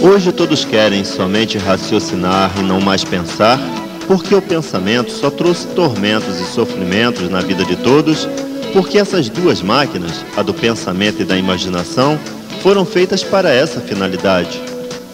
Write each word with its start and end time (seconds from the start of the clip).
Hoje 0.00 0.30
todos 0.30 0.64
querem 0.64 1.04
somente 1.04 1.58
raciocinar 1.58 2.52
e 2.56 2.62
não 2.62 2.80
mais 2.80 3.02
pensar, 3.02 3.58
porque 4.06 4.32
o 4.32 4.40
pensamento 4.40 5.10
só 5.10 5.28
trouxe 5.28 5.66
tormentos 5.68 6.38
e 6.38 6.44
sofrimentos 6.44 7.28
na 7.28 7.40
vida 7.40 7.64
de 7.64 7.74
todos, 7.74 8.28
porque 8.72 8.96
essas 8.96 9.28
duas 9.28 9.60
máquinas, 9.60 10.24
a 10.36 10.42
do 10.42 10.54
pensamento 10.54 11.22
e 11.22 11.24
da 11.24 11.36
imaginação, 11.36 12.16
foram 12.62 12.84
feitas 12.84 13.24
para 13.24 13.50
essa 13.50 13.80
finalidade. 13.80 14.60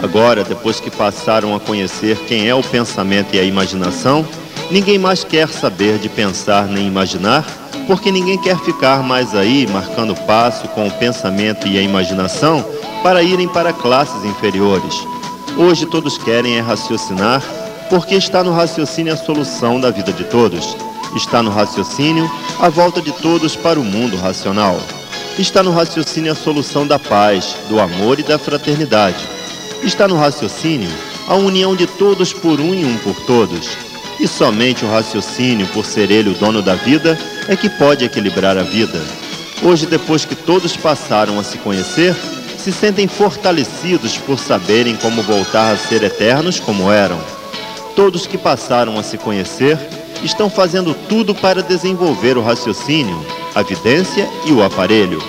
Agora, 0.00 0.44
depois 0.44 0.78
que 0.78 0.92
passaram 0.92 1.56
a 1.56 1.60
conhecer 1.60 2.16
quem 2.28 2.48
é 2.48 2.54
o 2.54 2.62
pensamento 2.62 3.34
e 3.34 3.40
a 3.40 3.44
imaginação, 3.44 4.24
ninguém 4.70 4.96
mais 4.96 5.24
quer 5.24 5.48
saber 5.48 5.98
de 5.98 6.08
pensar 6.08 6.68
nem 6.68 6.86
imaginar, 6.86 7.44
porque 7.88 8.12
ninguém 8.12 8.36
quer 8.36 8.58
ficar 8.58 9.02
mais 9.02 9.34
aí 9.34 9.66
marcando 9.66 10.14
passo 10.14 10.68
com 10.68 10.86
o 10.86 10.90
pensamento 10.90 11.66
e 11.66 11.78
a 11.78 11.82
imaginação 11.82 12.62
para 13.02 13.22
irem 13.22 13.48
para 13.48 13.72
classes 13.72 14.22
inferiores. 14.26 14.94
Hoje 15.56 15.86
todos 15.86 16.18
querem 16.18 16.58
é 16.58 16.60
raciocinar, 16.60 17.42
porque 17.88 18.14
está 18.14 18.44
no 18.44 18.52
raciocínio 18.52 19.14
a 19.14 19.16
solução 19.16 19.80
da 19.80 19.90
vida 19.90 20.12
de 20.12 20.22
todos. 20.24 20.76
Está 21.16 21.42
no 21.42 21.50
raciocínio 21.50 22.30
a 22.60 22.68
volta 22.68 23.00
de 23.00 23.10
todos 23.10 23.56
para 23.56 23.80
o 23.80 23.84
mundo 23.84 24.18
racional. 24.18 24.78
Está 25.38 25.62
no 25.62 25.72
raciocínio 25.72 26.30
a 26.30 26.36
solução 26.36 26.86
da 26.86 26.98
paz, 26.98 27.56
do 27.70 27.80
amor 27.80 28.20
e 28.20 28.22
da 28.22 28.38
fraternidade. 28.38 29.24
Está 29.82 30.06
no 30.06 30.16
raciocínio 30.18 30.90
a 31.26 31.36
união 31.36 31.74
de 31.74 31.86
todos 31.86 32.34
por 32.34 32.60
um 32.60 32.74
e 32.74 32.84
um 32.84 32.98
por 32.98 33.14
todos. 33.24 33.87
E 34.20 34.26
somente 34.26 34.84
o 34.84 34.90
raciocínio, 34.90 35.66
por 35.68 35.86
ser 35.86 36.10
ele 36.10 36.30
o 36.30 36.34
dono 36.34 36.60
da 36.60 36.74
vida, 36.74 37.18
é 37.46 37.56
que 37.56 37.68
pode 37.68 38.04
equilibrar 38.04 38.58
a 38.58 38.62
vida. 38.62 39.00
Hoje, 39.62 39.86
depois 39.86 40.24
que 40.24 40.34
todos 40.34 40.76
passaram 40.76 41.38
a 41.38 41.44
se 41.44 41.58
conhecer, 41.58 42.16
se 42.56 42.72
sentem 42.72 43.06
fortalecidos 43.06 44.18
por 44.18 44.38
saberem 44.38 44.96
como 44.96 45.22
voltar 45.22 45.72
a 45.72 45.76
ser 45.76 46.02
eternos 46.02 46.58
como 46.58 46.90
eram. 46.90 47.18
Todos 47.94 48.26
que 48.26 48.36
passaram 48.36 48.98
a 48.98 49.02
se 49.02 49.16
conhecer 49.16 49.78
estão 50.22 50.50
fazendo 50.50 50.94
tudo 51.08 51.34
para 51.34 51.62
desenvolver 51.62 52.36
o 52.36 52.42
raciocínio, 52.42 53.24
a 53.54 53.62
vidência 53.62 54.28
e 54.44 54.52
o 54.52 54.62
aparelho. 54.62 55.22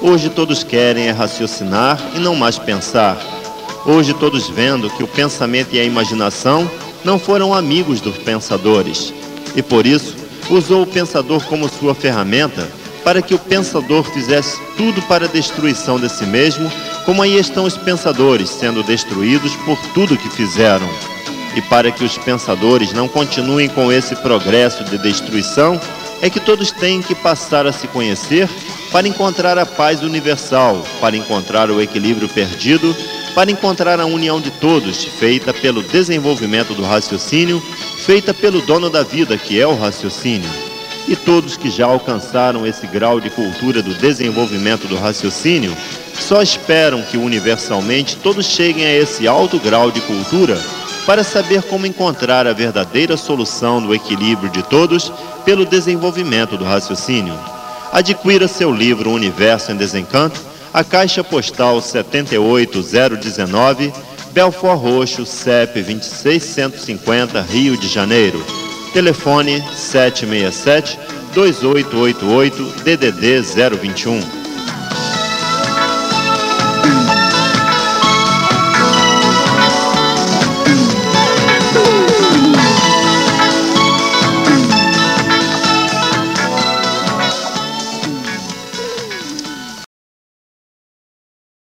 Hoje 0.00 0.28
todos 0.28 0.64
querem 0.64 1.06
é 1.06 1.12
raciocinar 1.12 2.00
e 2.14 2.18
não 2.18 2.34
mais 2.34 2.58
pensar. 2.58 3.16
Hoje 3.86 4.12
todos 4.12 4.48
vendo 4.48 4.90
que 4.90 5.02
o 5.02 5.08
pensamento 5.08 5.74
e 5.74 5.80
a 5.80 5.84
imaginação 5.84 6.68
não 7.04 7.18
foram 7.18 7.54
amigos 7.54 8.00
dos 8.00 8.16
pensadores, 8.18 9.12
e 9.54 9.62
por 9.62 9.86
isso 9.86 10.16
usou 10.50 10.82
o 10.82 10.86
pensador 10.86 11.44
como 11.44 11.68
sua 11.68 11.94
ferramenta 11.94 12.68
para 13.04 13.20
que 13.20 13.34
o 13.34 13.38
pensador 13.38 14.02
fizesse 14.02 14.58
tudo 14.76 15.00
para 15.02 15.26
a 15.26 15.28
destruição 15.28 16.00
de 16.00 16.08
si 16.08 16.24
mesmo, 16.24 16.72
como 17.04 17.22
aí 17.22 17.38
estão 17.38 17.64
os 17.64 17.76
pensadores 17.76 18.48
sendo 18.48 18.82
destruídos 18.82 19.54
por 19.56 19.78
tudo 19.92 20.16
que 20.16 20.30
fizeram. 20.30 20.88
E 21.54 21.60
para 21.60 21.92
que 21.92 22.02
os 22.02 22.16
pensadores 22.18 22.92
não 22.92 23.06
continuem 23.06 23.68
com 23.68 23.92
esse 23.92 24.16
progresso 24.16 24.82
de 24.84 24.96
destruição, 24.98 25.78
é 26.22 26.30
que 26.30 26.40
todos 26.40 26.72
têm 26.72 27.02
que 27.02 27.14
passar 27.14 27.66
a 27.66 27.72
se 27.72 27.86
conhecer 27.88 28.48
para 28.90 29.06
encontrar 29.06 29.58
a 29.58 29.66
paz 29.66 30.02
universal, 30.02 30.82
para 31.00 31.16
encontrar 31.16 31.70
o 31.70 31.80
equilíbrio 31.82 32.28
perdido, 32.28 32.96
para 33.34 33.50
encontrar 33.50 34.00
a 34.00 34.06
união 34.06 34.40
de 34.40 34.50
todos, 34.50 35.04
feita 35.04 35.52
pelo 35.52 35.82
desenvolvimento 35.82 36.74
do 36.74 36.82
raciocínio, 36.82 37.60
feita 38.04 38.32
pelo 38.32 38.60
dono 38.60 38.88
da 38.88 39.02
vida, 39.02 39.36
que 39.36 39.60
é 39.60 39.66
o 39.66 39.76
raciocínio 39.76 40.50
e 41.06 41.14
todos 41.14 41.56
que 41.56 41.70
já 41.70 41.86
alcançaram 41.86 42.66
esse 42.66 42.86
grau 42.86 43.20
de 43.20 43.30
cultura 43.30 43.82
do 43.82 43.94
desenvolvimento 43.94 44.86
do 44.86 44.96
raciocínio 44.96 45.76
só 46.14 46.40
esperam 46.40 47.02
que 47.02 47.16
universalmente 47.16 48.16
todos 48.16 48.46
cheguem 48.46 48.84
a 48.84 48.94
esse 48.94 49.26
alto 49.26 49.58
grau 49.58 49.90
de 49.90 50.00
cultura 50.02 50.58
para 51.04 51.22
saber 51.22 51.62
como 51.64 51.86
encontrar 51.86 52.46
a 52.46 52.52
verdadeira 52.52 53.16
solução 53.16 53.82
do 53.82 53.94
equilíbrio 53.94 54.50
de 54.50 54.62
todos 54.62 55.12
pelo 55.44 55.66
desenvolvimento 55.66 56.56
do 56.56 56.64
raciocínio. 56.64 57.38
Adquira 57.92 58.48
seu 58.48 58.72
livro 58.72 59.10
Universo 59.10 59.70
em 59.70 59.76
Desencanto, 59.76 60.40
a 60.74 60.82
Caixa 60.82 61.22
Postal 61.22 61.80
78019, 61.80 63.92
Belfort 64.32 64.82
Roxo, 64.82 65.24
CEP 65.24 65.80
26150, 65.80 67.40
Rio 67.42 67.76
de 67.76 67.86
Janeiro. 67.86 68.44
Telefone 68.92 69.62
767 69.72 70.98
2888 71.32 72.82
DDD 72.82 73.40
021. 73.80 74.43